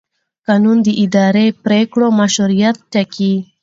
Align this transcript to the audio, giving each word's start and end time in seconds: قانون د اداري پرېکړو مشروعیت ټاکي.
قانون 0.47 0.77
د 0.83 0.87
اداري 1.03 1.47
پرېکړو 1.63 2.07
مشروعیت 2.19 2.75
ټاکي. 2.91 3.33